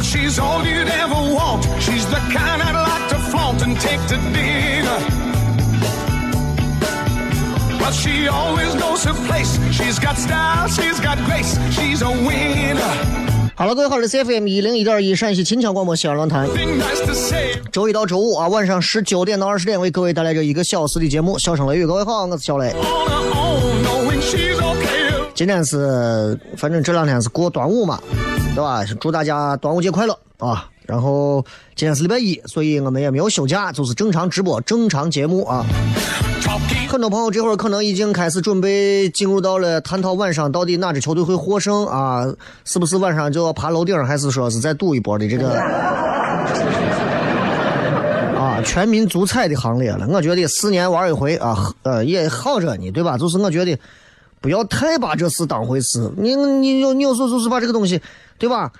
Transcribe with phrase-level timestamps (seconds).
[0.00, 1.64] She's all you'd ever want.
[1.80, 4.98] She's the kind I'd like to flaunt and take to dinner.
[7.80, 9.58] Well, she always knows her place.
[9.70, 11.58] She's got style, she's got grace.
[11.72, 12.78] She's a winner.
[13.54, 16.48] 好了，各位好，这是 FM 一零一点一陕西秦腔广播西安论坛.
[17.72, 21.84] 周一到周五啊，晚上十九点到二十点为各位带来这一个小时的节目《笑声雷雨》。
[21.86, 22.72] 各位好，我是小雷。
[25.34, 28.00] 今天是，反正这两天是过端午嘛，
[28.58, 28.84] 对吧？
[28.98, 30.68] 祝大家端午节快乐啊！
[30.84, 31.44] 然后
[31.76, 35.64] 今天是礼拜一，所以我们也没有休假，就是正常直播、正常节目啊。
[36.88, 42.26] 很多朋友这会儿可能已经开始准备进入到了探讨晚上到底哪支球队会获胜啊？
[42.64, 45.52] 是不是晚上就要爬楼顶，还是说是再赌一波的这个
[48.34, 50.04] 啊全民足彩的行列了？
[50.10, 53.16] 我觉得四年玩一回啊，呃也好着呢，对吧？
[53.16, 53.78] 就是我觉得
[54.40, 56.10] 不要太把这事当回事。
[56.16, 58.00] 你你有你有时候就是把这个东西，
[58.38, 58.72] 对吧？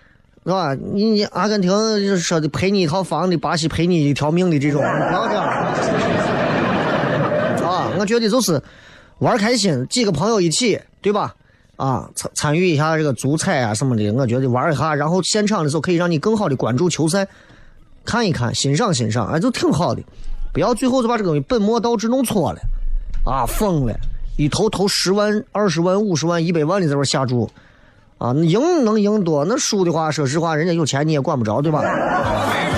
[0.44, 0.74] 是吧？
[0.74, 5.44] 你你阿根廷说的赔你一套房的，巴西赔你一条命的这种，不要这样。
[7.68, 8.62] 啊，我觉得就是
[9.18, 11.34] 玩开心，几个朋友一起，对吧？
[11.76, 17.28] 啊，参参与一下这个足彩啊什么的，我觉得玩一下，然后现场的时候可以让你更好的关注球赛，
[18.04, 20.02] 看一看，欣赏欣赏，哎，就挺好的。
[20.52, 22.60] 不要最后就把这个东西本末倒置弄错了，
[23.24, 23.94] 啊，疯了，
[24.38, 27.50] 一投投十万、二十万、五十万、一百万的在这下注，
[28.18, 31.80] 啊，那赢能赢多，那输的话，说实话，人家有钱你也管不着，对吧.
[31.80, 32.68] Oh, oh, oh.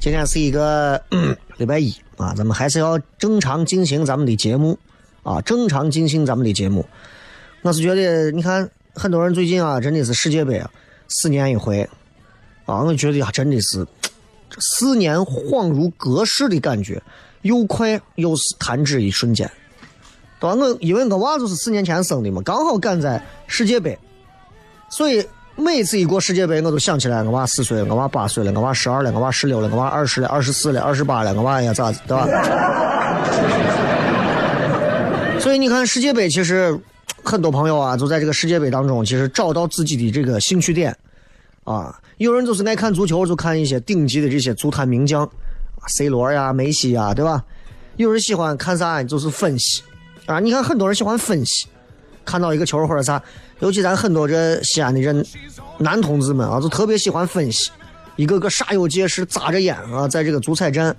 [0.00, 4.78] 今天是一个嗯礼拜一啊，咱们还是要正常进行咱们的节目
[5.22, 6.86] 啊，正常进行咱们的节目。
[7.60, 10.70] 我是觉得，你看很多人最近啊，真的是世界杯啊，
[11.08, 11.88] 四年一回
[12.64, 13.86] 啊，我觉得呀，真的是
[14.48, 17.00] 这四年恍如隔世的感觉，
[17.42, 19.48] 又快又是弹指一瞬间。
[20.40, 20.56] 对吧？
[20.56, 23.98] 我因为我娃就是四年前生的嘛，刚好赶在世界杯，
[24.90, 25.26] 所以
[25.56, 32.26] 每次一过世界杯，我都想起来我娃四岁了，我娃八岁了，我娃十二了，我娃十六了，我娃二十了，二十四了，二十八了，我娃哎呀咋子，对吧？
[35.40, 36.78] 所以你看世界杯，其实
[37.22, 40.96] 很多朋友啊，就在这个世界杯当中，其实找到自己的这个兴趣点
[41.64, 41.98] 啊。
[42.18, 45.28] 有人就是爱看足球，就看一些顶级的这些足坛名将
[45.88, 47.44] ，C 罗呀、梅西呀，对吧？
[47.96, 49.82] 有人喜欢看啥，就是分析
[50.26, 50.38] 啊。
[50.40, 51.66] 你看很多人喜欢分析，
[52.24, 53.22] 看到一个球或者啥，
[53.60, 55.24] 尤其咱很多这西安的人
[55.78, 57.70] 男同志们啊，就特别喜欢分析，
[58.16, 60.94] 一个个煞有介事，眨着眼啊，在这个足彩站。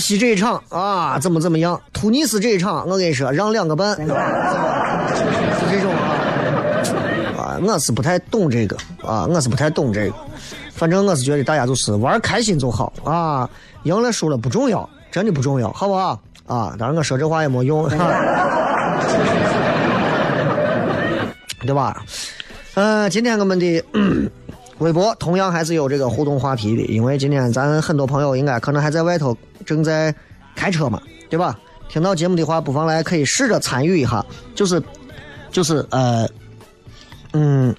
[0.00, 1.78] 巴西这一场啊，怎么怎么样？
[1.92, 4.06] 突尼斯这一场，我跟你说，让两个半，是
[5.70, 6.16] 这种啊。
[7.36, 8.74] 啊，我是不太懂这个
[9.06, 10.14] 啊，我是不太懂这个。
[10.72, 13.46] 反正我是觉得大家就是玩开心就好啊，
[13.82, 16.18] 赢了输了不重要，真的不重要，好不好？
[16.46, 17.86] 啊，当然我说这话也没用，
[21.60, 22.02] 对吧？
[22.72, 23.84] 呃，今天我们的
[24.80, 30.14] 微博同样还是有这个互动话题的，因为今天咱很多朋友应该可能还在外头正在
[30.56, 31.58] 开车嘛，对吧？
[31.88, 34.24] 听到节目的话，不妨来可以试着参与一下，
[34.54, 34.82] 就是
[35.50, 36.28] 就是呃，
[37.32, 37.74] 嗯，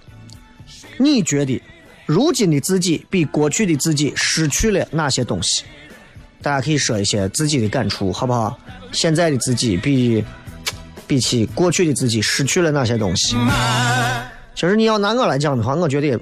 [0.97, 1.61] 你觉得
[2.05, 5.63] 如今的自己比过去的自己失去了哪些东西？
[6.41, 8.57] 大家可以说一些自己的感触，好不好？
[8.91, 10.23] 现在的自己比
[11.07, 13.35] 比起过去的自己失去了哪些东西？
[14.53, 16.19] 其实你要拿我来讲的话，我觉得，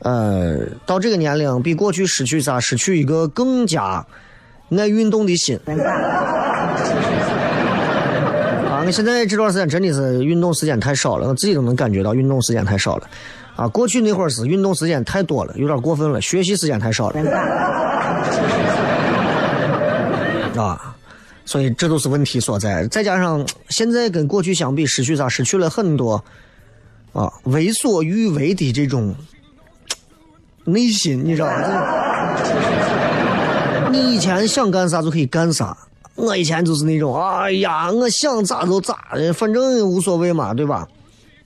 [0.00, 2.60] 呃，到这个年龄，比过去失去啥？
[2.60, 4.04] 失去一个更加
[4.70, 5.58] 爱运动的心。
[5.66, 5.72] 啊，
[8.84, 13.08] 我现在这段时间真的是运动时间太少了，我自己都能感觉到运动时间太少了。
[13.56, 17.20] 啊，过去那会儿是运动时间太多了，有点过分了，学习时间太少了。
[20.60, 20.94] 啊，
[21.46, 22.86] 所以这都是问题所在。
[22.88, 25.26] 再加上现在跟过去相比，失去啥？
[25.26, 26.22] 失去了很多
[27.14, 29.14] 啊，为所欲为的这种
[30.66, 31.62] 内心，你知道吗？
[33.90, 35.76] 你以前想干啥就可以干啥，
[36.16, 38.98] 我以前就是那种，哎呀，我想咋就咋，
[39.34, 40.86] 反正无所谓嘛，对吧？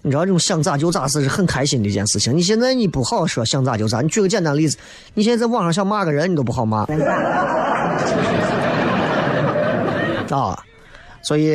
[0.02, 2.34] 你知道这种想咋就咋是很开心的一件事情。
[2.34, 4.00] 你现在你不好说想咋就咋。
[4.00, 4.78] 你举个简单例子，
[5.12, 6.86] 你现在在网上想骂个人，你都不好骂。
[10.30, 10.58] 啊，
[11.22, 11.54] 所以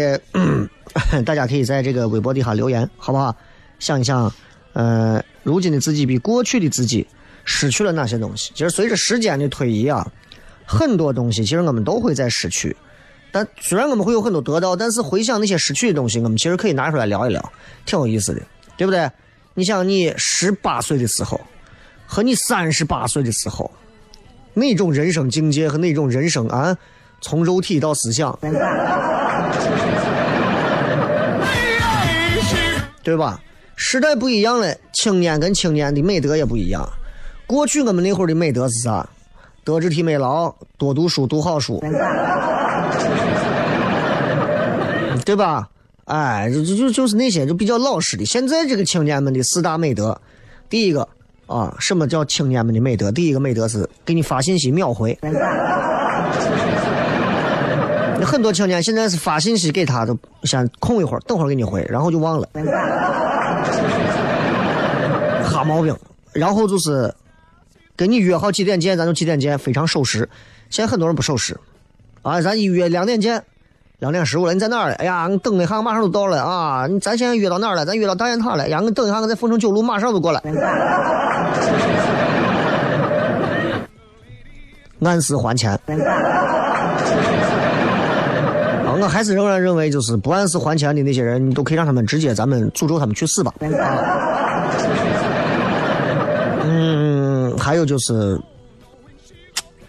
[1.25, 3.35] 大家可以在这个微博底下留言，好不好？
[3.79, 4.31] 想一想，
[4.73, 7.07] 呃，如今的自己比过去的自己
[7.45, 8.51] 失去了哪些东西？
[8.53, 10.05] 其实随着时间的推移啊，
[10.65, 12.75] 很多东西其实我们都会在失去。
[13.31, 17.53] 但虽然我们会有很多得到，但是回想那些失去的东西，我们其实可以拿出来聊一聊，
[17.85, 18.41] 挺有意思的，
[18.75, 19.09] 对不对？
[19.53, 21.39] 你想，你十八岁的时候
[22.05, 23.71] 和你三十八岁的时候，
[24.53, 26.77] 那种人生境界和那种人生啊。
[27.21, 28.37] 从肉体到思想，
[33.01, 33.41] 对吧？
[33.75, 36.87] 时代不一样了，青年跟青年的美德也不一样。
[37.47, 39.07] 过去我们那会儿的美德是啥？
[39.63, 41.79] 德智体美劳，多读书，读好书，
[45.25, 45.67] 对吧？
[46.05, 48.23] 哎，就就就是那些就比较老实的。
[48.25, 50.19] 现在这个青年们的四大美德，
[50.69, 51.07] 第一个
[51.47, 53.11] 啊，什么叫青年们的美德？
[53.11, 55.17] 第一个美德是给你发信息秒回。
[58.23, 62.47] 很多青年现在是发信息给他，都先空一会儿，等会儿给你回，然后就忘了，
[65.43, 65.95] 哈毛病。
[66.33, 67.11] 然后就是
[67.95, 70.27] 跟你约好几点见，咱就几点见，非常守时。
[70.69, 71.57] 现在很多人不守时，
[72.21, 73.41] 啊，咱一约两点见，
[73.99, 74.95] 两点十五了，你在哪儿了？
[74.95, 76.87] 哎呀，你等一下，马上就到了啊！
[77.01, 77.85] 咱现在约到哪儿了？
[77.85, 78.67] 咱约到大雁塔了。
[78.67, 80.41] 呀，你等一下，我在凤城九路，马上就过来。
[85.01, 85.71] 按时还钱。
[88.85, 93.53] 啊我还是仍然认为，就是不按时还钱的那些人，你都可以让他们直接，咱们诅咒他们去死吧。
[97.65, 98.39] 嗯，还有就是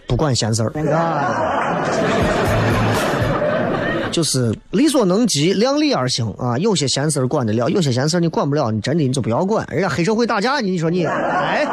[0.07, 0.73] 不管闲事儿，
[4.11, 6.57] 就是力所能及，量力而行啊。
[6.57, 9.67] 有些闲事儿管得了，有些闲事儿你管不了，你真的你就不要管。
[9.71, 11.67] 人家黑社会打架，你说你，哎，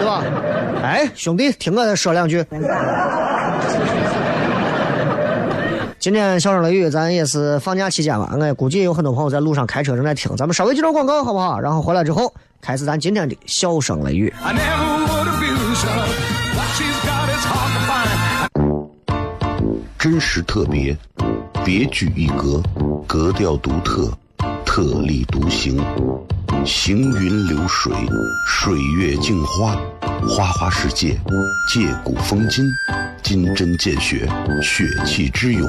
[0.00, 0.24] 对吧？
[0.82, 2.44] 哎，兄弟，听我再说两句。
[6.06, 11.58] 今天笑声雷雨，咱也是放假期间吧，我估计有很多朋友在路上开车正在听，咱们稍微接段广告好不好？
[11.58, 14.32] 然后回来之后开始咱今天的笑声雷雨。
[19.98, 20.96] 真实特别，
[21.64, 22.62] 别具一格，
[23.04, 24.08] 格调独特，
[24.64, 25.84] 特立独行，
[26.64, 27.92] 行云流水，
[28.46, 29.76] 水月镜花，
[30.28, 31.18] 花花世界，
[31.74, 32.64] 借古风今。
[33.22, 34.28] 金针见血，
[34.62, 35.68] 血气之勇，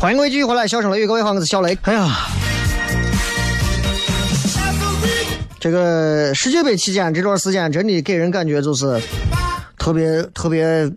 [0.00, 1.76] 欢迎各位继续回来，笑声雷雨，各位好，我是小雷。
[1.82, 2.08] 哎呀，
[5.58, 9.02] 这个世界杯期间这段时间，真的给人感觉就是
[9.76, 10.88] 特别特别，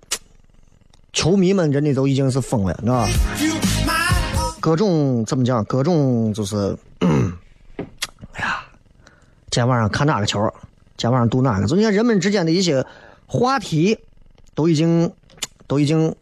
[1.13, 3.09] 球迷们真的都已经是疯了，你知道吧？
[4.59, 5.65] 各种怎么讲？
[5.65, 8.63] 各种就是， 哎呀，
[9.49, 10.39] 今天晚上看哪个球？
[10.95, 11.65] 今天晚上赌哪个？
[11.65, 12.85] 就你看人们之间的一些
[13.25, 13.97] 话题，
[14.53, 15.11] 都已经
[15.65, 16.15] 都已经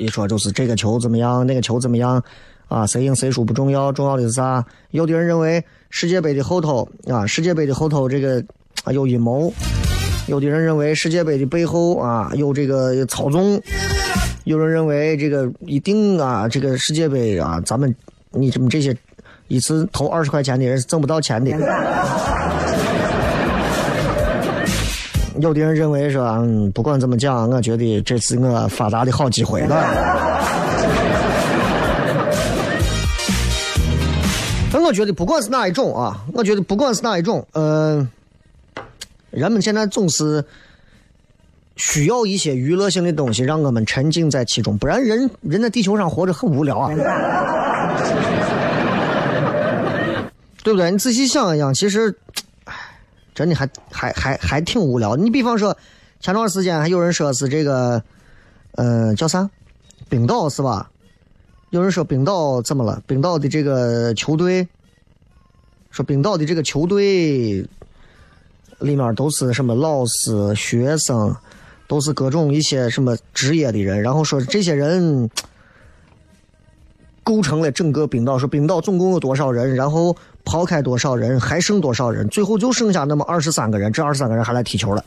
[0.00, 2.22] 一说就是这个球怎么样，那个球怎么样
[2.68, 2.86] 啊？
[2.86, 4.64] 谁赢谁输不重要，重要的是啥？
[4.92, 8.42] 有的人认为世界杯的后头啊，世界杯的后头这个
[8.84, 9.52] 啊有阴谋；
[10.26, 13.60] 有的人认为世界杯的背后啊有这个操纵；
[14.44, 17.94] 有人认为这个一定啊，这个世界杯啊，咱们
[18.30, 18.96] 你这么这些
[19.48, 21.50] 一次投二十块钱的人是挣不到钱的。
[25.40, 29.76] 有的人认为说，嗯，不管怎么讲，我觉得这是我发达的好机会了。
[34.72, 38.08] 但我觉得不管是哪一种啊，我觉得不管是哪一种，嗯、
[39.30, 40.44] 人们现在总是
[41.76, 46.88] 需要一些娱乐性的东西，让我们沉浸在其中，不然人人在地球上活着很无聊啊，
[50.62, 50.90] 对不对？
[50.90, 52.14] 你仔细想一想，其实，
[53.40, 55.16] 真的还还还还挺无聊。
[55.16, 55.74] 你比方说，
[56.20, 58.02] 前段时间还有人说是这个，
[58.72, 59.48] 呃，叫啥？
[60.10, 60.90] 冰岛是吧？
[61.70, 63.02] 有人说冰岛怎么了？
[63.06, 64.68] 冰岛的这个球队，
[65.90, 67.66] 说冰岛的这个球队
[68.80, 71.34] 里面都是什么老师、学生，
[71.88, 75.30] 都是各种一些什么职业的人，然后说这些人
[77.24, 78.38] 构成了整个冰岛。
[78.38, 85.04] 说冰岛总共有多少人，然后抛开多少人，还剩多少人，最后就剩下那么二十三个人，这二十三个人还来踢球了。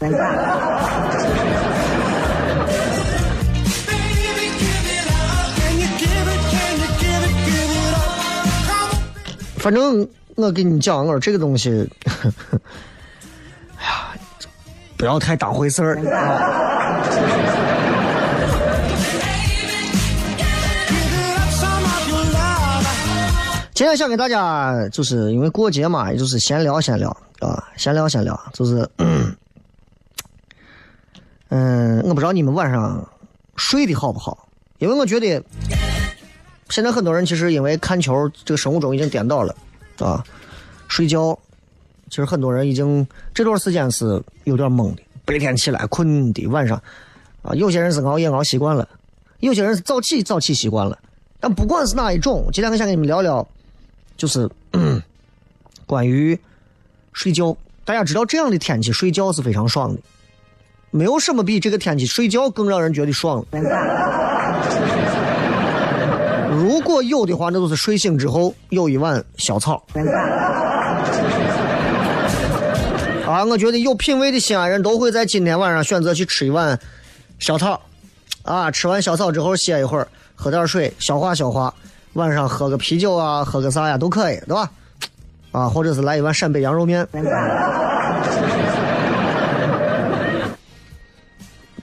[9.58, 11.90] 反正我跟你讲，我说这个东西，
[13.80, 14.12] 哎呀，
[14.98, 17.63] 不要太当回事儿。
[23.84, 27.10] 今天想给大家，就是因为过节嘛，也就是闲聊闲聊
[27.42, 28.90] 啊，闲聊闲聊，就是，
[31.50, 33.06] 嗯，我不知道你们晚上
[33.58, 34.48] 睡得好不好，
[34.78, 35.44] 因为我觉得
[36.70, 39.54] 现在很多人其实因为看球，这个生物钟已经颠倒了
[40.00, 40.24] 啊，
[40.88, 41.38] 睡觉，
[42.10, 46.82] 其实很多人已经这段时间是有点懵的，白天起来困的，晚上
[47.42, 48.88] 啊，有些人是熬夜熬习惯了，
[49.42, 50.98] 有些人是早起早起习惯了，
[51.42, 53.46] 但不管是哪一种，今天我想跟你们聊聊。
[54.18, 55.02] 就是、嗯、
[55.86, 56.38] 关于
[57.14, 57.56] 睡觉，
[57.86, 60.00] 大家知道这样的天气睡觉是非常爽的，
[60.92, 63.46] 没有什么比这个天气睡觉更让人觉得爽了。
[66.52, 69.84] 如果有的话，那就是睡醒之后有一碗小草。
[73.26, 76.80] 啊，我觉得有品位的西安人都会在今天晚上选择去吃一碗
[77.40, 77.82] 小草。
[78.44, 81.74] 啊，吃完小草之后歇一会儿，喝点水消化消化。
[82.14, 84.72] 晚上喝个啤酒啊，喝个啥呀都可以，对吧？
[85.52, 87.08] 啊，或者是来一碗陕北羊肉面。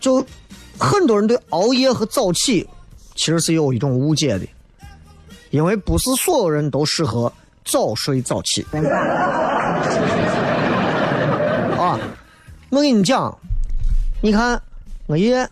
[0.01, 0.25] 就
[0.79, 2.67] 很多人对熬夜和早起
[3.15, 4.47] 其实是有一种误解的，
[5.51, 7.31] 因为不是所有人都适合
[7.65, 8.65] 早睡早起。
[11.77, 11.99] 啊，
[12.71, 13.37] 我跟你讲，
[14.23, 14.63] 你看
[15.07, 15.49] 我爷、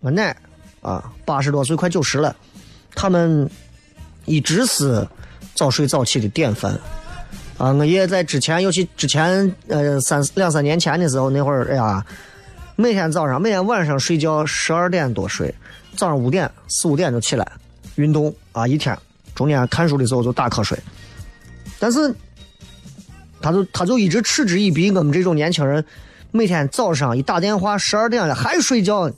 [0.00, 0.36] 我奶
[0.80, 2.34] 啊，八十多岁快九十了，
[2.94, 3.48] 他们。
[4.26, 5.06] 一直是
[5.54, 6.78] 早睡早起的典范
[7.56, 7.72] 啊！
[7.72, 12.04] 我爷爷在之前，尤其之前呃三两三年前的时候，那会儿哎呀，
[12.74, 15.54] 每天早上每天晚上睡觉十二点多睡，
[15.96, 17.50] 早上五点四五点就起来
[17.94, 18.98] 运动啊，一天
[19.34, 20.78] 中间看书的时候就打瞌睡，
[21.78, 22.14] 但是
[23.40, 25.82] 他就他就一直嗤之以鼻，我们这种年轻人
[26.32, 29.10] 每天早上一打电话十二点了还睡觉，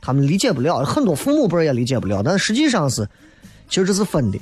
[0.00, 3.06] 他们理解不了，很多父母辈也理解不了，但实际上是。
[3.68, 4.38] 其实这是分的，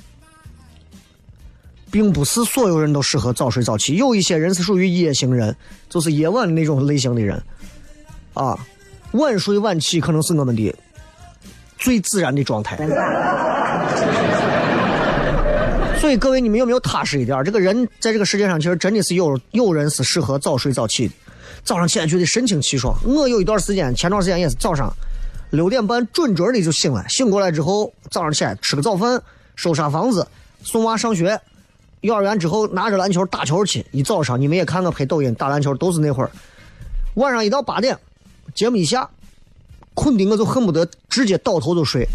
[1.91, 3.97] 并不是所有人都适合早睡早起。
[3.97, 5.57] 有一些人是属于夜行人，
[5.89, 7.43] 就是夜晚的那种类型的人，
[8.35, 8.59] 啊，
[9.13, 10.75] 晚睡晚起可能是我们的
[11.79, 12.77] 最自然的状态。
[15.99, 17.43] 所以各位，你们有没有踏实一点？
[17.45, 21.15] 这个人在这个世界上，其实真的是有有人是适合早睡早起的，
[21.65, 22.95] 早上起来觉得神清气爽。
[23.05, 24.93] 我有一段时间，前段时间也是早上。
[25.51, 29.23] 六点半准准的就醒了，醒过来之后，早上起来吃个早饭，
[29.57, 30.27] 收拾房子，
[30.63, 31.41] 送娃上学，
[32.01, 33.85] 幼儿园之后拿着篮球打球去。
[33.93, 36.31] 一早上你们也看我拍抖音打篮球都是那会儿，
[37.15, 37.97] 晚上一到八点，
[38.55, 39.09] 节目一下，
[39.95, 42.09] 困的我就恨不得直接倒头就睡。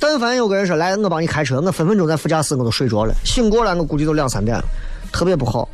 [0.00, 4.64] 但凡有个人说来，我帮你开车，我分分钟在副驾驶我都睡着了，醒过来我估计都两三点了，
[5.12, 5.68] 特别不好。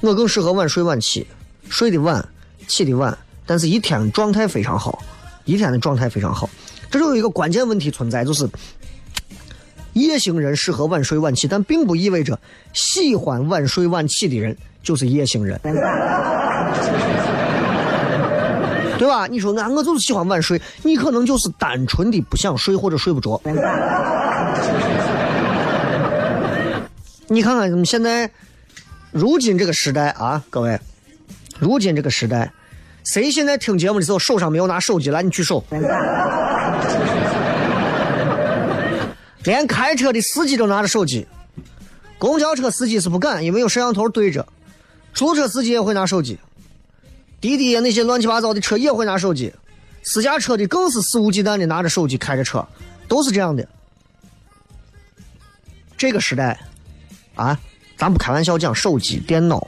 [0.00, 1.26] 我更适合晚睡晚起，
[1.68, 2.28] 睡得晚，
[2.66, 5.02] 起得晚，但是一天状态非常好，
[5.44, 6.48] 一天的状态非常好。
[6.90, 8.48] 这就有一个关键问题存在，就是
[9.94, 12.38] 夜行人适合晚睡晚起，但并不意味着
[12.72, 15.60] 喜欢晚睡晚起的人就是夜行人。
[18.98, 19.26] 对吧？
[19.26, 23.40] 你说俺我就是喜欢晚睡，你可能就是单纯的不想睡或者睡不着。
[27.26, 28.30] 你看看现在，
[29.10, 30.78] 如今这个时代啊，各位，
[31.58, 32.52] 如今这个时代，
[33.04, 35.22] 谁现在听节目的时候手上没有拿手机来？
[35.22, 35.64] 你举手。
[39.44, 41.26] 连开车的司机都拿着手机，
[42.16, 44.46] 公交车司机是不敢，因为有摄像头对着，
[45.12, 46.38] 出租车司机也会拿手机。
[47.40, 49.52] 滴滴那些乱七八糟的车也会拿手机，
[50.04, 52.64] 私家车的更是肆无忌惮的拿着手机开着车，
[53.08, 53.66] 都是这样的。
[55.96, 56.60] 这个时代，
[57.34, 57.58] 啊，
[57.96, 59.66] 咱不开玩笑讲，手机、电脑，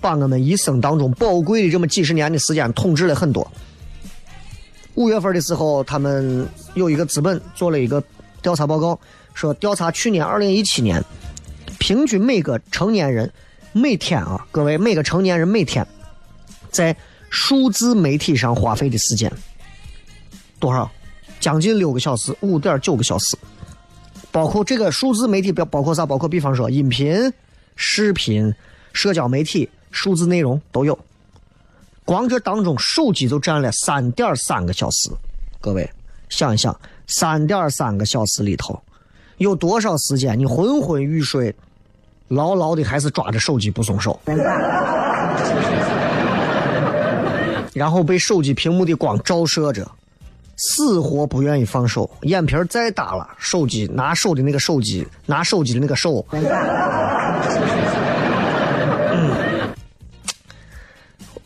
[0.00, 3.50] 把我们一生当中宝贵的这么几十年的时间统治了很多。
[4.94, 8.02] 五月份的时候，他们有一个资本做了一个
[8.42, 8.98] 调查报告，
[9.34, 11.02] 说调查去年二零一七年，
[11.78, 13.30] 平均每个成年人
[13.72, 15.86] 每天啊，各位每个成年人每天。
[16.70, 16.94] 在
[17.30, 19.30] 数字媒体上花费的时间
[20.58, 20.90] 多少？
[21.38, 23.36] 将近六个小时，五点九个小时。
[24.32, 26.04] 包括这个数字媒体，包包括啥？
[26.04, 27.32] 包括比方说音频、
[27.76, 28.54] 视频、
[28.92, 30.98] 社交媒体、数字内容都有。
[32.04, 35.10] 光这当中，手机就占了三点三个小时。
[35.60, 35.88] 各位
[36.28, 36.74] 想一想，
[37.06, 38.80] 三点三个小时里头，
[39.36, 41.54] 有多少时间你昏昏欲睡，
[42.28, 44.18] 牢牢的还是抓着手机不松手？
[47.72, 49.88] 然后被手机屏幕的光照射着，
[50.56, 56.26] 死活不愿意放手，眼皮再大了，手机拿手的那个手机，拿手机的那个手。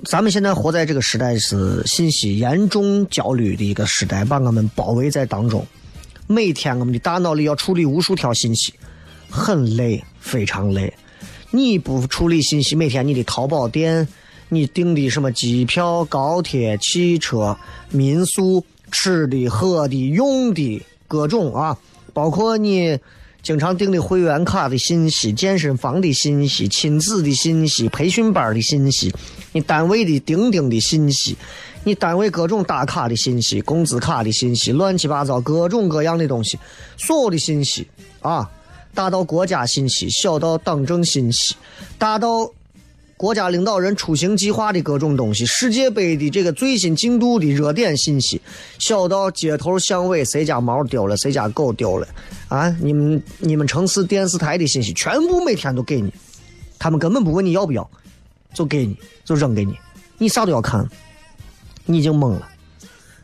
[0.06, 5.66] 咱们现在活在这个时代是信息严重焦虑的一个时代，把我们包围在当中。
[6.26, 8.74] 每天我们的大脑里要处理无数条信息，
[9.30, 10.92] 很累，非常累。
[11.50, 14.06] 你不处理信息，每天你的淘宝店。
[14.50, 17.56] 你订的什么机票、高铁、汽车、
[17.90, 21.76] 民宿、吃的、喝的、用的各种啊，
[22.12, 22.98] 包括你
[23.44, 29.14] 经常订的会员卡的信息、健身房的信息、亲子的信息、培训班的信息，
[29.52, 31.36] 你单位的钉钉的信息，
[31.84, 36.58] 你单位各种打卡的信息、工资卡的信息，乱七八糟各种各样的东西，
[36.96, 37.86] 所有的信息
[38.22, 38.50] 啊，
[38.94, 41.54] 大到国家信息，小到党政信息，
[41.98, 42.50] 大到。
[43.24, 48.38] 国家领导人出行计划的各种东西，世界杯的这个最新进度的热点信息，
[48.78, 52.06] 小到街头巷尾谁家猫丢了，谁家狗丢了，
[52.48, 56.12] 啊，你们你们城市电视台的信息，全部每天都给你，
[56.78, 57.90] 他们根本不问你要不要，
[58.52, 59.74] 就给你，就扔给你，
[60.18, 60.86] 你啥都要看，
[61.86, 62.46] 你已经懵了。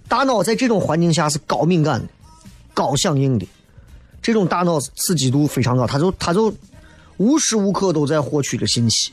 [0.08, 2.08] 大脑在这种环境下是高敏感的、
[2.72, 3.46] 高响应的，
[4.22, 6.50] 这种大脑刺激度非常高，他就他就
[7.18, 9.12] 无时无刻都在获取着信息。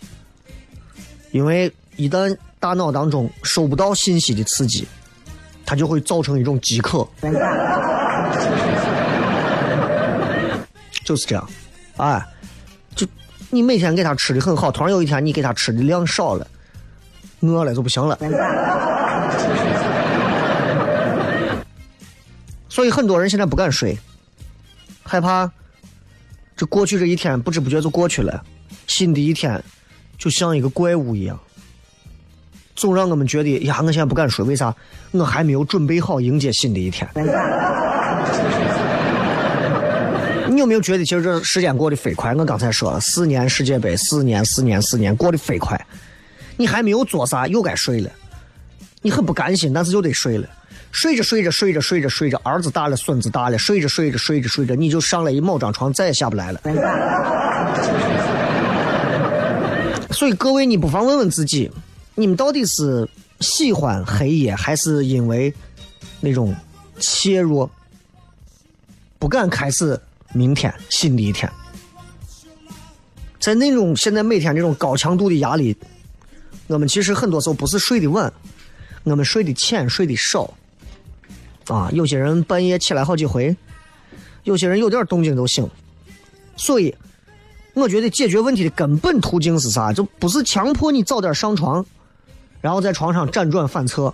[1.38, 4.88] 因为一旦大脑当中收不到信息的刺激，
[5.68, 7.08] 它就会造成一种饥渴，
[11.06, 11.50] 就是这样，
[11.98, 12.26] 哎，
[12.96, 13.06] 就
[13.52, 16.48] 你每天给他吃的很好，突然有一天你给他吃的量少了，
[17.42, 18.18] 饿了就不行了。
[22.68, 23.96] 所以很多人现在不敢睡，
[25.04, 25.52] 害怕
[26.56, 28.44] 这过去这一天不知不觉就过去了，
[28.88, 29.64] 新的一天。
[30.18, 31.40] 就像一个怪物一样，
[32.76, 34.74] 总让我们觉得呀，我现在不敢睡，为啥？
[35.12, 37.08] 我还没有准备好迎接新的一天。
[40.50, 42.34] 你有没有觉得，其实这时间过得飞快？
[42.34, 45.80] 我刚才说了，四年世界杯，四年，四年，四年，过得飞快。
[46.56, 48.10] 你还没有做啥，又该睡了。
[49.02, 50.50] 你很不甘心，但是又得睡了。
[50.92, 56.60] 睡着睡着睡着睡着睡着，儿子大了，孙子大了，睡着睡着睡着睡着，你就上了一毛张床，再也下不来了。
[60.18, 61.72] 所以各位，你不妨问问自己，
[62.16, 63.08] 你们到底是
[63.40, 65.54] 喜欢黑夜，还是因为
[66.20, 66.56] 那种
[67.00, 67.70] 怯弱，
[69.20, 70.02] 不敢开始
[70.34, 71.48] 明天新的一天？
[73.40, 75.78] 在那种现在每天这种高强度的压力，
[76.66, 78.34] 我们其实很多时候不是睡得晚，
[79.04, 80.52] 我们睡得浅，睡得少。
[81.68, 83.56] 啊，有些人半夜起来好几回，
[84.46, 85.70] 有些人有点动静都醒，
[86.56, 86.96] 所以。
[87.78, 89.94] 我觉得解决问题的根本途径是啥？
[89.94, 91.86] 就不是强迫你早点上床，
[92.60, 94.12] 然后在床上辗转反侧。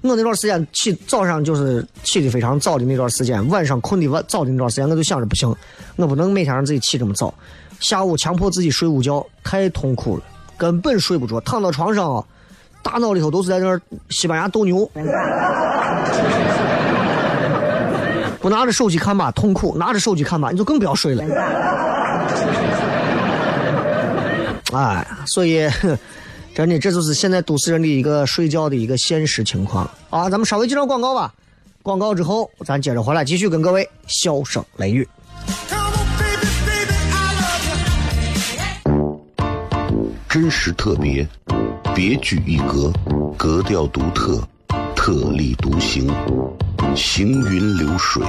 [0.00, 5.54] 我那段时间起早上就是起的非常早的那段时间，晚上困的晚早的那段时间，我就想着不行，
[5.94, 7.32] 我不能每天让自己起这么早。
[7.78, 10.22] 下午强迫自己睡午觉，太痛苦了，
[10.58, 12.24] 根本睡不着，躺到床上啊，
[12.82, 14.90] 大脑里头都是在那儿西班牙斗牛。
[18.42, 21.24] 不拿着手机看吧，痛苦；拿着手机看吧，你就更不要睡了。
[24.74, 25.68] 哎，所以
[26.54, 30.28] 真的，这就是现在都市人的一个睡觉的一个现实情况啊！
[30.28, 31.32] 咱们稍微接上广告吧，
[31.82, 35.08] 广告之后咱接着回来继续跟各位笑声雷雨。
[40.28, 41.24] 真实特别，
[41.94, 42.92] 别具一格，
[43.36, 44.42] 格调独特，
[44.96, 46.12] 特立独行，
[46.96, 48.24] 行云流水，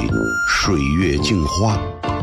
[0.47, 1.79] 水月镜花，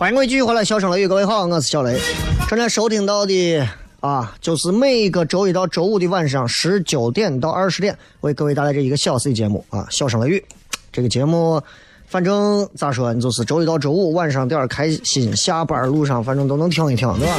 [0.00, 2.00] 欢迎各位继续回来，笑声雷雨，各位好，我是小雷。
[2.48, 3.68] 正在收听到的
[4.00, 10.42] 啊，就是每个周一到周五的晚上十九点到二十点，为各位带来这一个小时的节目啊，笑声雷雨。
[10.90, 11.60] 这个节目，
[12.06, 17.34] 反正咋说，你就是周一到周五晚上点儿开心，下班路上反正都能听一听，对吧？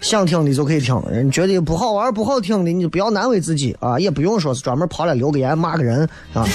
[0.00, 6.46] 想听的就可以听，人觉得不好玩、不好听的，你就不要难为自己啊，也不用说是专门跑来留个言骂个人啊，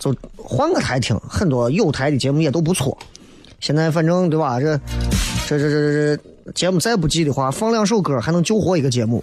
[0.00, 2.98] 就换个台听，很多有台的节目也都不错。
[3.60, 4.58] 现在反正对吧？
[4.58, 4.80] 这
[5.46, 9.22] 这这这这节目再不济的话，放两首歌还能救活一个节目。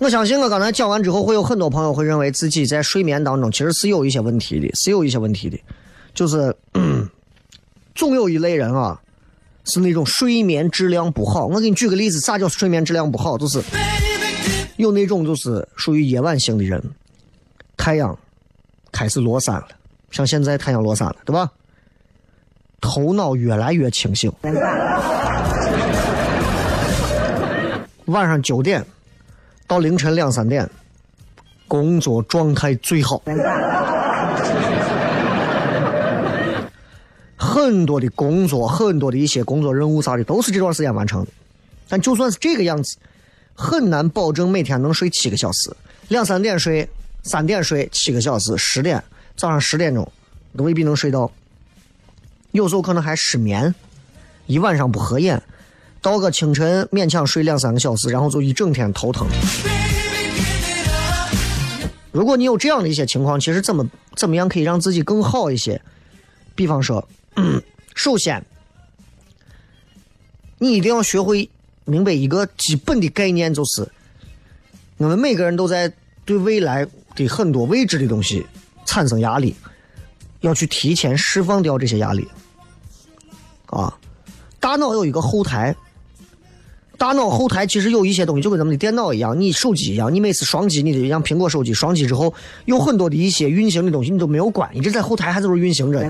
[0.00, 5.58] 我相信我刚才讲完之后，会有很多朋友会认为自己在睡眠当中其实是有一些问题的，是有一些问题的，
[6.14, 6.54] 就是、
[7.94, 9.00] 总有一类人啊，
[9.64, 11.46] 是那种睡眠质量不好。
[11.46, 13.36] 我给你举个例子，啥叫睡眠质量不好？
[13.36, 13.60] 就是
[14.78, 16.80] 有那种就是属于夜晚型的人，
[17.76, 18.16] 太阳
[18.92, 19.68] 开始落山了，
[20.12, 21.50] 像现在太阳落山了，对吧？
[22.80, 24.32] 头脑越来越清醒，
[28.04, 28.86] 晚上九点
[29.66, 30.70] 到凌晨两三点，
[31.66, 33.20] 工作状态最好。
[37.36, 41.30] 很多的工作，很多的一些工作任务啥的，都是这段时间完成的。
[41.88, 42.96] 但就算是这个样子，
[43.60, 45.76] 很难保证每天能睡七个小时。
[46.06, 46.88] 两三点睡，
[47.24, 49.02] 三点睡，七个小时，十点
[49.34, 50.10] 早上十点钟
[50.56, 51.28] 都未必能睡到。
[52.52, 53.74] 有时候可能还失眠，
[54.46, 55.42] 一晚上不合眼，
[56.00, 59.26] 到个清晨勉强睡两三个小时，然后就一整天头疼。
[62.12, 65.82] 如果你有这样的一些情况，其实怎么怎么样可以让自己更好一些？
[66.54, 67.60] 比方说，嗯
[67.96, 68.46] 首先，
[70.58, 71.50] 你一定要学会
[71.88, 73.88] 明白一个基本的概念，就是
[74.98, 75.90] 我们每个人都在
[76.26, 78.44] 对未来的很多未知的东西
[78.84, 79.56] 产生压力，
[80.42, 82.28] 要去提前释放掉这些压力。
[83.66, 83.96] 啊，
[84.60, 85.74] 大脑有一个后台，
[86.98, 92.34] 大脑后台其实有一些东西，就跟咱们的电脑一样，你手机一样，你每次双击你的像苹果手机双击之后，
[92.66, 96.02] 有很多的一些运行的东西你都没有关，一直在后台还在这运行着。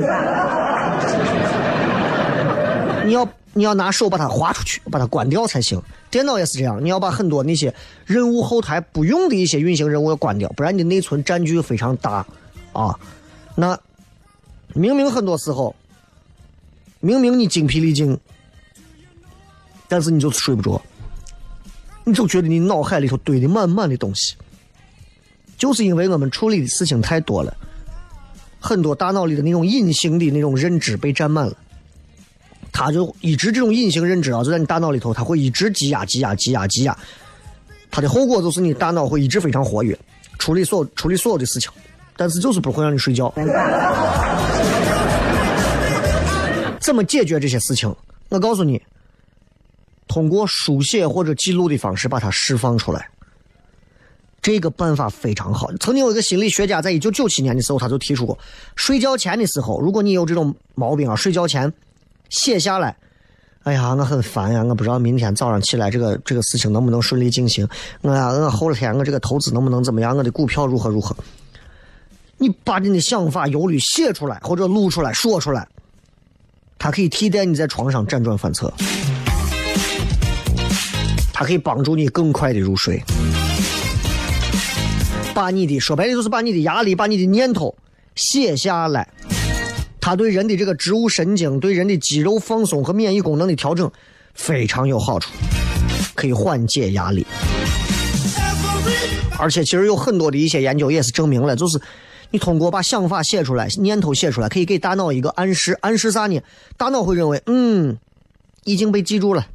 [3.06, 3.24] 你要
[3.58, 5.82] 你要拿手把它划出去，把它关掉才行。
[6.12, 7.74] 电脑也是这样，你要把很多那些
[8.06, 12.24] 任务后台不用的一些运行任务要关掉，不然你的内存占据非常大
[12.72, 12.96] 啊。
[13.56, 13.76] 那
[14.74, 15.74] 明明很多时候，
[17.00, 18.16] 明明你精疲力尽，
[19.88, 20.80] 但是你就是睡不着，
[22.04, 24.36] 你就觉得你脑海里头堆的满满的东西，
[25.56, 27.52] 就是因为我们处理的事情太多了，
[28.60, 31.56] 很多大脑里的那种隐形的那种认知被占满了。
[32.72, 36.96] 它就一直这种隐形认知啊，就在你大脑里头，它会一直积压、积压、积压、积压。
[37.90, 39.98] 它的后果就是你大脑会一直非常活跃，
[40.38, 41.70] 处理所处理所有的事情，
[42.16, 43.32] 但是就是不会让你睡觉。
[46.80, 47.92] 怎么解决这些事情？
[48.28, 48.80] 我告诉你，
[50.06, 53.08] 通过书写或者记录的方式把它释放出来。
[54.40, 55.68] 这个办法非常好。
[55.80, 58.38] 曾经有一个心理学家在一九九七年的时候，他就提出过，
[58.76, 61.72] 睡觉前的时候，如果你有这种毛病啊，睡觉前。
[62.28, 62.96] 写下来，
[63.62, 64.62] 哎呀，我很烦呀！
[64.62, 67.68] 我不知道明天早上起来这个这个事情能不能顺利进行。
[68.02, 70.16] 我呀，我后天我这个投资能不能怎么样？
[70.16, 71.16] 我的股票如何如何？
[72.38, 75.66] 你把你的想法、忧虑写出来，或者录出来说出来，
[76.78, 78.72] 它可以替代你在床上辗转反侧，
[81.32, 83.02] 它可以帮助你更快的入睡。
[85.34, 87.74] 把你的说白了就是把你的压力、把你的念头
[88.14, 89.08] 写下来。
[90.08, 93.92] 它对人的这个植物神经、对人的肌肉放松和免疫功能的调整
[94.32, 95.30] 非常有好处，
[96.14, 97.26] 可以缓解压力。
[99.38, 101.78] 而且，其实有很多的一些研究也是证明了，就是
[102.30, 106.40] 你通过把想法写出来、念头写出来，可以给大脑一个暗示，暗示啥呢？
[106.78, 107.98] 大脑会认为，嗯，
[108.64, 109.46] 已经被记住了，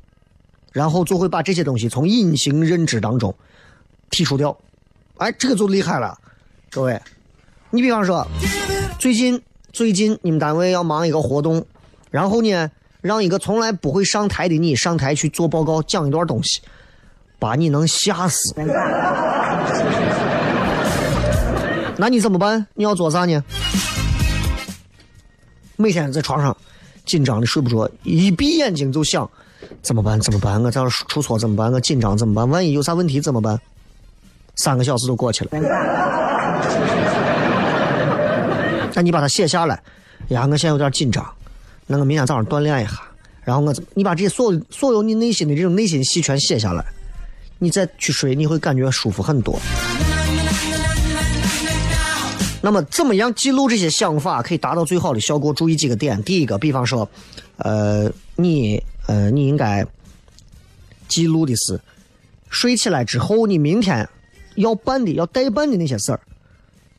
[0.71, 3.33] 然后就会把这些东西从隐形认知当中
[4.11, 4.55] 剔除掉。
[5.17, 6.15] 哎，这个就厉害了，
[6.69, 7.01] 各位，
[7.71, 8.27] 你比方说，
[8.99, 9.41] 最近。
[9.73, 11.65] 最近你们单位要忙一个活动，
[12.11, 12.69] 然后呢，
[13.01, 16.61] 让一个从来不会上台的你上台去做报告，讲一段东西，
[17.39, 18.53] 把你能吓死。
[21.97, 22.67] 那你怎么办？
[22.75, 23.43] 你要做啥呢？
[25.75, 26.55] 每天在床上
[27.03, 29.27] 紧张的睡不着，一闭眼睛就想
[29.81, 30.21] 怎么办？
[30.21, 30.61] 怎么办？
[30.61, 31.73] 我这出错怎么办？
[31.73, 32.47] 我紧张怎么办？
[32.47, 33.59] 万一有啥问题怎么办？
[34.55, 35.49] 三个小时都过去了。
[38.93, 39.81] 那你把它写下来，
[40.29, 41.25] 呀，我现在有点紧张，
[41.87, 43.01] 那我明天早上锻炼一下，
[43.43, 43.73] 然后我？
[43.93, 46.85] 你把这些所有所有你内心的这种内心戏全写下来，
[47.57, 49.59] 你再去睡，你会感觉舒服很多。
[52.61, 55.53] 那么，怎么样记录这些想法可以达到最好的效果？
[55.53, 56.21] 注意几个点。
[56.23, 57.09] 第一个，比方说，
[57.57, 59.85] 呃，你呃，你应该
[61.09, 61.77] 记录的是
[62.49, 64.07] 睡起来之后，你明天
[64.55, 66.19] 要办的、要代办的那些事儿。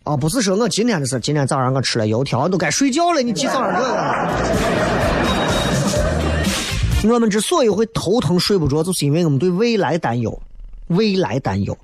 [0.05, 3.23] 啊，不是说我今天的事，今天早上我吃了油条，都该睡觉了。
[3.23, 3.97] 你记早上这个。
[7.15, 10.43] 我们之所以会头疼睡不着，就是因为我们对未来担忧，
[10.89, 11.77] 未来担忧。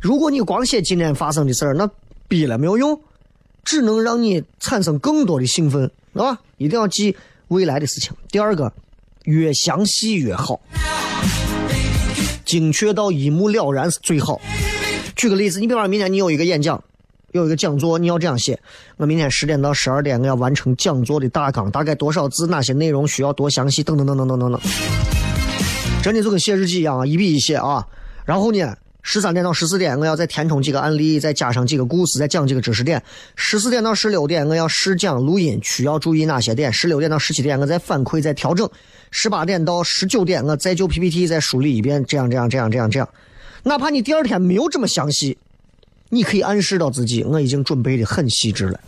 [0.00, 1.86] 如果你光写今天发生的事儿，那
[2.28, 2.98] 逼了没有用，
[3.62, 7.14] 只能让你产生更多的兴奋，啊，一定要记
[7.48, 8.10] 未来的事情。
[8.30, 8.72] 第二个，
[9.24, 10.58] 越详细越好，
[12.46, 14.40] 精确到一目了然是最好。
[15.14, 16.82] 举个例子，你比方说明天你有一个演讲。
[17.32, 18.58] 有一个讲座，你要这样写：
[18.96, 24.60] 我明天十点到十二点，我要完成讲座的大纲，大概多少字，哪些内容需要多详细，等等等等等等等。
[26.02, 27.86] 真的就跟写日记一样啊，一笔一写啊。
[28.24, 33.02] 然后呢，十三点到十四点，我要再填充几个案例，再加上几个故事，再讲几个知识点。
[33.36, 36.72] 十四点到十六点，我要试讲录音，需要注意哪些点？
[36.72, 38.68] 十六点到十七点，我再反馈再调整。
[39.12, 43.08] 十八点到十九点，我再就 PPT 再梳理一遍，这样这样这样这样这样。
[43.62, 45.36] 哪怕你第二天没有这么详细。
[46.12, 48.80] 你可以暗示到自己，我已经准备的很细致了。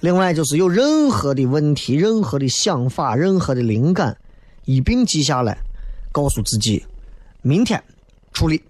[0.00, 4.16] 另外就是有任何的问题、任何的想法、任何的灵感，
[4.64, 5.58] 一并记下来，
[6.12, 6.84] 告诉自己，
[7.42, 7.82] 明天
[8.32, 8.62] 处理。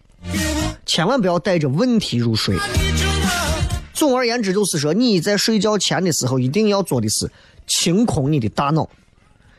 [0.87, 2.57] 千万不要带着问题入睡。
[3.93, 7.31] 总而言之，就是说你在睡觉前的时候，一定要做的是
[7.67, 8.89] 清空你的大脑。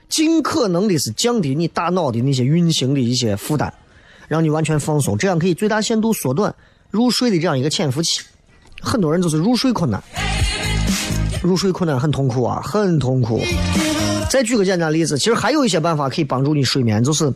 [0.09, 3.73] 尽可能的是降低你大脑的那些运行的一些负担，
[4.27, 6.53] 让你完全放松，这样可以最大限度缩短
[6.91, 8.21] 入睡的这样一个潜伏期。
[8.81, 10.01] 很多人就是入睡困难，
[11.41, 13.41] 入睡困难很痛苦啊，很痛苦。
[14.29, 17.33] 再举个简单例子，其实还有一些办法可以帮助你睡眠，就是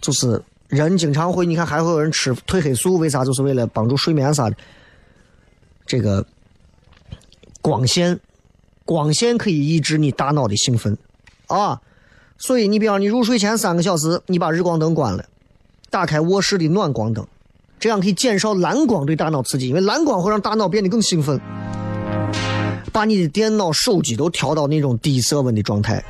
[0.00, 3.24] 就是人经常会，你看还会有人吃褪黑素，为啥？
[3.24, 4.56] 就是为了帮助睡眠啥的。
[5.86, 6.24] 这个
[7.60, 8.18] 光线，
[8.84, 10.96] 光线可以抑制你大脑的兴奋。
[11.50, 11.80] 啊，
[12.38, 15.24] 所以你比方你入睡前三个小时，你把日光灯关了，
[15.90, 17.26] 打开卧室的暖光灯，
[17.78, 21.40] 这样可以减少蓝光对大脑刺激，因为蓝光会让大脑变得更兴奋。
[22.92, 26.04] 把你的电脑、手机都调到那种低色温的状态，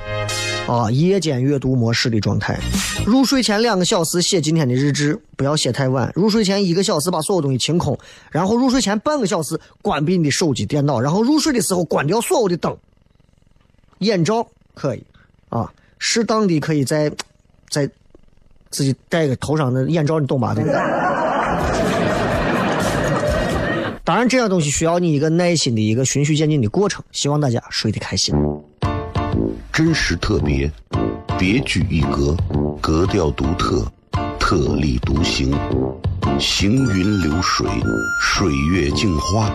[0.66, 2.58] 啊，夜间阅读模式的状态。
[3.06, 6.10] 入睡前两个小时写今天的日志，不要写太晚。
[6.14, 7.98] 入睡前一个小时把所有东西清空，
[8.30, 12.76] 然后入睡前半个小时关闭你的手机、电脑，然后入睡的时候关掉所有的灯。
[13.98, 15.04] 眼罩可以，
[15.50, 17.12] 啊，适当的可以在
[17.68, 17.88] 在
[18.70, 20.54] 自己戴个头上的眼罩，你懂吧？
[20.54, 20.78] 对不对？
[24.02, 27.04] 当然，这样东西需要你一个耐心的一个循序渐进的过程。
[27.12, 28.34] 希望大家睡得开心。
[29.72, 30.68] 真实特别，
[31.38, 32.36] 别具一格，
[32.80, 33.86] 格调独特，
[34.38, 35.52] 特立独行，
[36.40, 37.66] 行云流水，
[38.20, 39.54] 水月镜花，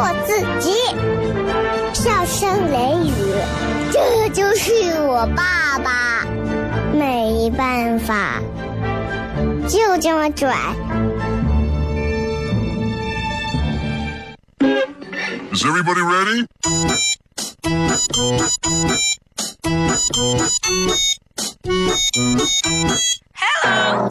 [0.00, 0.72] 做自己。”
[1.92, 3.12] 笑声雷雨，
[3.92, 6.24] 这就是我爸爸，
[6.94, 8.40] 没办法，
[9.68, 10.56] 就这么拽。
[15.52, 16.46] Is everybody ready?
[23.34, 24.08] Hello,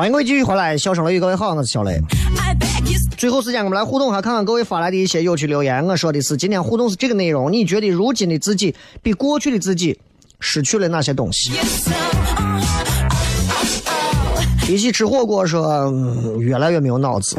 [0.00, 2.00] 欢迎各位继续回来，笑声雷雨，各位好，我是小雷。
[3.18, 5.84] 最后时间我们来互动哈，看看各位发来的一些有趣留言。
[5.84, 10.00] 我说的是今天互动是这个内容，你觉得如今的自己比过去的自己
[10.38, 11.52] 失去了哪些东西.
[11.52, 12.62] Oh, oh,
[14.36, 14.70] oh.
[14.70, 17.36] 一起吃火锅说、嗯越来越没有脑子。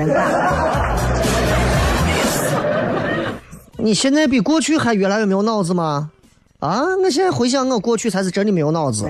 [3.77, 6.11] 你现在比过去还越来越没有脑子吗？
[6.59, 6.83] 啊！
[7.03, 9.09] 我现在回想，我过去才是真的没有脑子。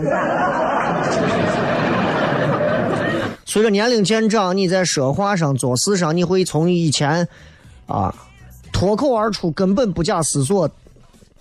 [3.51, 7.27] 随着年龄渐长，你在说话上、做事上，你会从以前
[7.85, 8.15] 啊
[8.71, 10.71] 脱口而出、根本不假思索，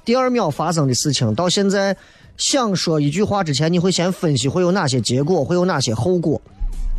[0.04, 1.96] 第二秒发生的事情，到现在
[2.36, 6.42] 想说一句话之前，你会先分析会有哪些结果，会有哪些后果。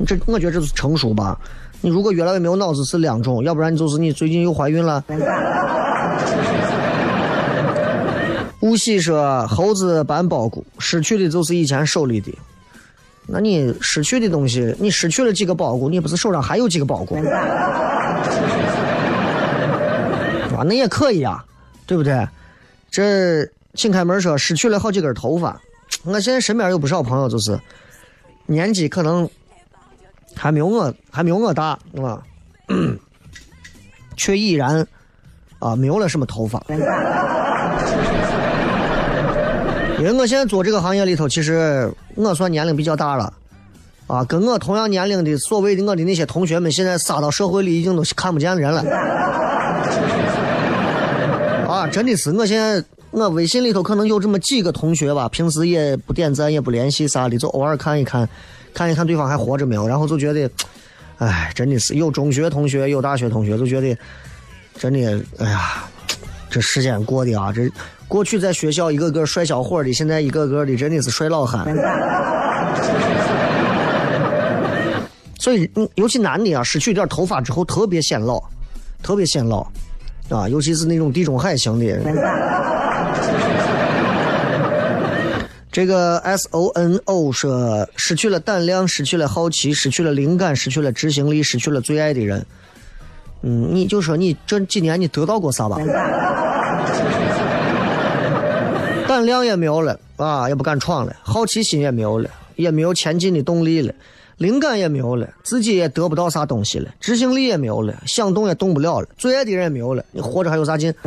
[0.07, 1.37] 这我觉得这是成熟吧。
[1.81, 5.03] 你如果越来越没有脑子是两种，要不然就是你最近又怀孕了。
[8.61, 12.33] 无锡说猴子搬包谷，失去的就是以前手里的。
[13.27, 17.15] 那你失去的东西，你失去了几个包谷，你不是手上还有几个包谷？
[20.55, 21.43] 啊，那也可以啊，
[21.85, 22.27] 对不对？
[22.89, 25.59] 这请开门说失去了好几根头发，
[26.03, 27.57] 我现在身边有不少朋友，就是
[28.45, 29.29] 年纪可能
[30.35, 32.21] 还没有我还没有我大，是吧？
[34.17, 34.85] 却依然
[35.59, 36.61] 啊没有了什么头发。
[40.01, 43.31] 因为我现在做这个行业里头，其实我算年龄比较大了，
[44.07, 48.81] 啊，跟我同样年龄的所谓的我的那些同学们，现在撒到社会里已经都看不见人了。
[51.69, 58.27] 啊，真的是，我现在我微信里头可能有这么几个同学吧，平时也不点赞，也不联系啥的，就偶尔看一看，
[58.73, 60.49] 看一看对方还活着没有，然后就觉得，
[61.19, 63.95] 哎，真的是有中学同学，有大学同学，就觉得
[64.79, 65.83] 真的，哎呀，
[66.51, 67.71] 这时间过的啊，这
[68.09, 71.65] 过去在学校一个个帅小伙的，现在一个个的真的是帅老汉。
[75.39, 78.43] 所以，嗯尤其男的啊，失去点头发之后特别显老，
[79.01, 79.61] 特别显老，
[80.29, 81.85] 啊，尤其是那种地中海型的。
[85.71, 92.45] 这个 S O N O 说，失去了胆量，失去了好奇，失去了灵感，失去了执行力，失去了最爱的人。
[93.43, 95.77] 嗯，你就说你这几年你得到过啥吧？
[99.07, 103.91] 胆 量也没有了啊，也不敢闯了；好奇心也没有了，也没有前进的动力了；
[104.37, 110.93] 灵感也没有了，自己也得不到啥东西了；执行力也没有了，想动也动不了了；最爱的人也没有了，你活着还有啥劲？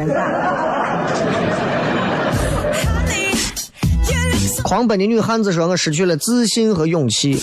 [4.64, 7.39] 狂奔的女汉子说：“我失去了自信和勇气。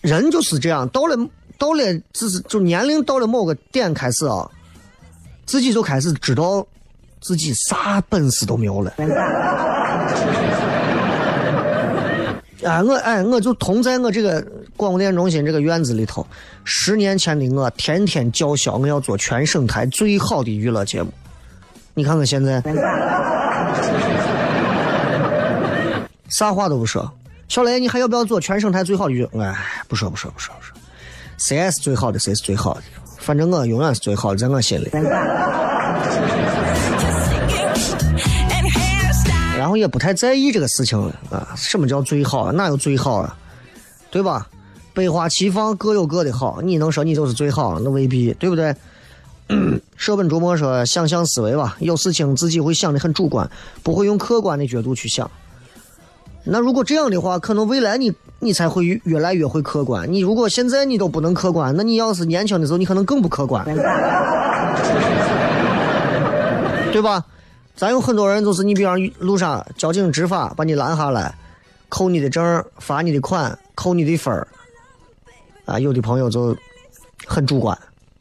[0.00, 1.16] 人就是这样，到了
[1.58, 1.82] 到了，
[2.12, 4.48] 就是就年龄到了某个点开始啊，
[5.46, 6.66] 自己就开始知道
[7.20, 8.92] 自己啥本事都没有了。
[12.64, 14.44] 哎， 我哎，我就同在我这个
[14.76, 16.26] 广播电中心这个院子里头，
[16.64, 21.10] 十年前的我天天叫嚣我要做全省台最好的娱乐节目。
[21.94, 22.62] 你看看现在，
[26.28, 27.10] 啥话都不说。
[27.48, 29.24] 小雷，你还要不要做全省台最好的娱？
[29.38, 29.54] 哎，
[29.86, 30.74] 不说不说不说不说，
[31.38, 32.82] 谁是最好的谁是最好的，
[33.18, 34.90] 反正我永远是最好的，在我心里。
[39.58, 41.48] 然后也不太在意这个事情了啊。
[41.56, 42.52] 什么叫最好啊？
[42.52, 43.36] 哪有最好啊？
[44.10, 44.46] 对吧？
[44.94, 46.60] 百花齐放，各有各的好。
[46.62, 47.78] 你能说你就是最好？
[47.80, 48.74] 那未必，对不对？
[49.96, 53.48] 舍本逐末说想象思维吧，有事情自己会想的很主观，
[53.82, 55.30] 不会用客观的角度去想。
[56.48, 60.10] 那如果这样的话，可能未来你你才会越越来越会客观。
[60.10, 63.64] 你如果现在你都不能客观，那你要是年轻的时候，你可能更不客观，
[66.92, 67.24] 对吧？
[67.74, 71.34] 咱有很多人就是你，比方路上交警执法把你拦下来，
[71.90, 74.48] 扣你的证，罚你的款，扣你的分儿，
[75.66, 76.56] 啊，有的朋友就
[77.26, 77.76] 很主观，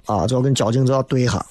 [0.07, 1.45] 啊，就要跟交警就要对下，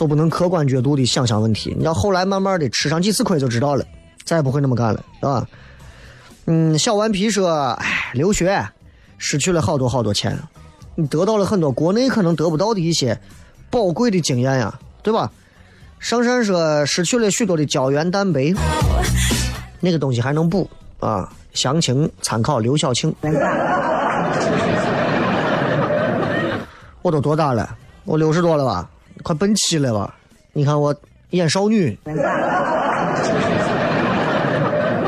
[0.00, 1.76] 就不能客观角度的想想问题。
[1.76, 3.84] 你要后来慢慢的吃上几次亏就知道了，
[4.24, 5.46] 再也不会那么干了，是吧？
[6.46, 8.66] 嗯，小顽皮说，哎，留学
[9.18, 10.38] 失去了好多好多钱，
[10.94, 13.20] 你得到了很多国内可能得不到的一些
[13.68, 15.30] 宝贵的经验呀，对吧？
[15.98, 18.54] 上山说失去了许多的胶原蛋白，
[19.80, 20.66] 那个东西还能补
[20.98, 21.30] 啊。
[21.52, 23.14] 详情参考刘晓庆。
[27.02, 27.76] 我都多大了？
[28.06, 28.88] 我六十多了吧？
[29.22, 30.14] 快奔七了吧？
[30.52, 30.94] 你看我
[31.30, 31.98] 演少女。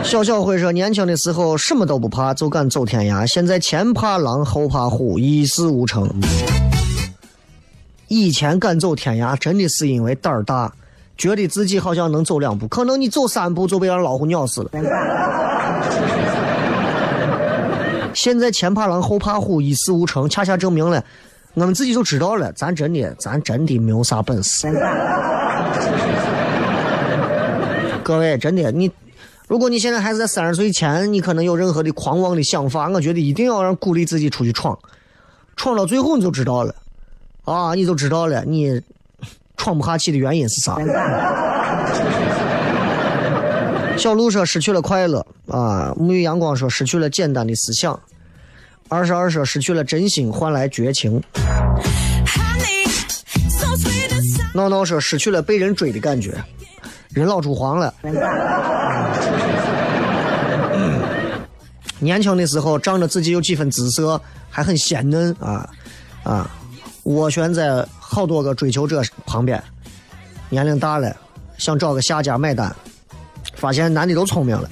[0.04, 3.26] 小小辉说，年轻的时候什么都不怕，就敢走天涯。
[3.26, 6.10] 现在前怕狼后怕虎，一事无成。
[8.08, 10.72] 以前敢走天涯，真的是因为胆儿大，
[11.16, 14.70] 觉得自己好像能走两步，可能你走三步就被让老虎咬死了。
[18.12, 21.02] 现在前怕狼后怕虎，一事无成，恰恰证明了
[21.54, 24.66] 我们自己就知道了，咱真的，咱真的没有啥本事。
[28.02, 28.90] 各位，真的，你
[29.48, 34.78] 如果你现在还是在三十岁前，你可能有任何的狂妄的想法，我觉得一定要让鼓励自己出去闯，
[35.54, 36.74] 闯到最后你就知道了，
[37.44, 38.80] 啊，你就知道了，你
[39.56, 40.78] 闯不下去的原因是啥。
[43.98, 45.24] 小鹿说失去了快乐。
[45.48, 48.00] 啊，沐浴阳光说失去了简单的思想，
[48.92, 51.18] 二十二说失去了真心换来绝情.
[54.52, 56.36] 闹闹说失去了被人追的感觉，
[57.08, 57.94] 人老珠黄了。
[62.00, 64.20] 年轻的时候仗着自己有几分姿色，
[64.50, 65.66] 还很鲜嫩啊
[66.22, 66.50] 啊，
[67.04, 69.62] 斡旋在好多个追求者旁边。
[70.50, 71.16] 年龄大了，
[71.56, 72.70] 想找个下家买单，
[73.54, 74.68] 发现男的都聪明了。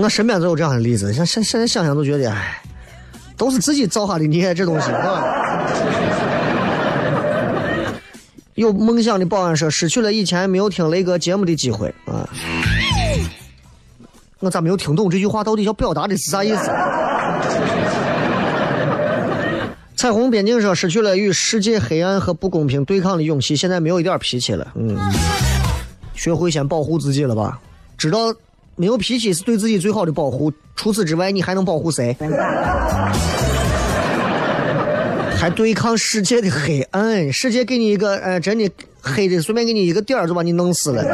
[0.00, 2.62] 我身边就有这样的例子，现现现在想想都觉得，哎，
[3.36, 5.22] 都是自己造下的孽，这东西，是吧？
[8.54, 12.26] 有梦想的保安说，失去了以前没有听雷哥节目的机会啊。
[14.38, 16.70] 我咋没有听懂这句话到底要表达的是啥意思？
[19.96, 24.66] 彩虹边境说，失去了与世界黑暗和不公平对抗的勇气，现在没有一点脾气了。
[24.76, 24.96] 嗯，
[26.14, 27.60] 学会先保护自己了吧？
[27.98, 28.34] 知道
[28.80, 32.16] 没有脾气是对自己最好的保护，除此之外你还能保护谁？
[35.36, 38.70] 还对抗世界的黑暗，世界给你一个，呃，真的
[39.02, 41.04] 黑的，随便给你一个点儿就把你弄死了。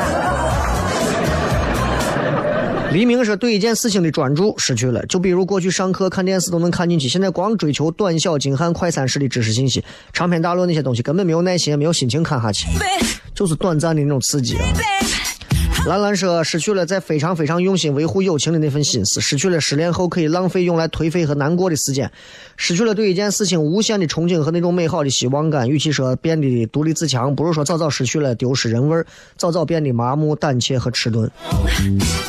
[2.93, 12.69] 黎明是对一件事情的专注失去了，就比如过去上课看电视都能看进去，现在光追求短小精悍、快餐式的知识信息，长篇大论那些东西根本没有耐心，也没有心情看下去，
[13.35, 14.63] 就是短暂的那种刺激啊。
[15.85, 22.11] 兰兰说失去了在非常非常用心维护友情的那份心思，失去了失恋后可以浪费用来颓废和难过的时间，
[22.57, 25.69] 失去了对一件事情无限的憧憬和那种美好的希望感。
[25.69, 29.07] 与其说变得独立自强，不如说早早失去了丢失人味儿，
[29.37, 31.31] 早早变得麻木、胆怯和迟钝。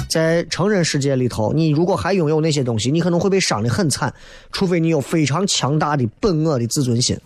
[0.07, 4.13] 在成人世界里头，你如果还拥有那些东西，你可能会被伤得很惨，
[4.51, 7.17] 除非你有非常强大的本我的自尊心。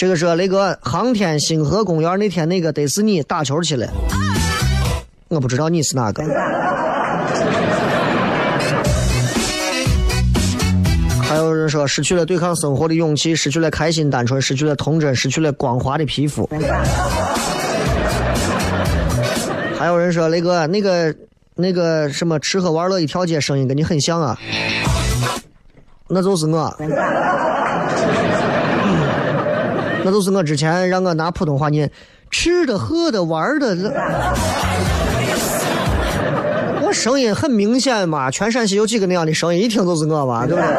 [0.00, 3.86] 这个是雷哥航天星河公园那天那个得是你打球去了，
[5.28, 6.24] 我不知道你是哪个。
[11.20, 16.48] 还有人说失去了对抗生活的勇气，失去了开心单纯，失去了童真，失去了光滑的皮肤。
[19.78, 21.14] 还有人说雷哥，那个
[21.56, 24.38] 那个什么吃喝玩乐一条街，声音跟你很像啊，
[26.08, 26.74] 那就是我。
[30.04, 31.90] 那就是我之前让我拿普通话念，
[32.30, 33.76] 吃的、喝的、玩的，
[36.82, 38.30] 我声音很明显嘛。
[38.30, 40.70] 全陕西有几个那样的声音，一听就是我嘛，对不对？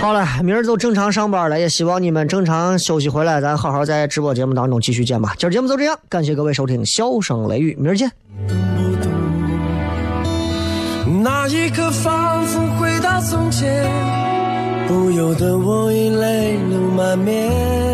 [0.00, 5.34] 好了，明儿就正常上班了，也希望你们正常休息回来，咱好好在直播节目当中继续见吧。
[5.38, 8.10] 今儿节目就这样，感谢各位收听，笑声雷雨，明儿见。
[11.22, 13.90] 那一刻仿佛回到从前，
[14.94, 17.93] 不由得我已泪流满面。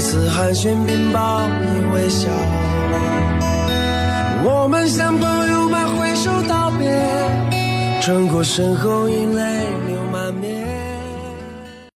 [0.00, 2.30] 一次寒暄并报以微笑。
[4.42, 6.88] 我们像朋友般挥手道别。
[8.00, 9.69] 转过身后，已泪